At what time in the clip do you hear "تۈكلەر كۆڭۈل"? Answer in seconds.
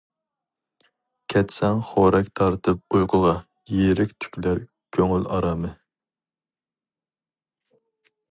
4.25-5.29